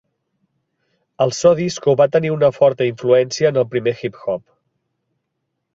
El 1.25 1.33
so 1.41 1.51
disco 1.59 1.95
va 2.01 2.09
tenir 2.17 2.33
una 2.37 2.49
forta 2.57 2.89
influència 2.93 3.53
en 3.55 3.61
el 3.65 3.71
primer 3.75 3.97
hip-hop. 4.01 4.47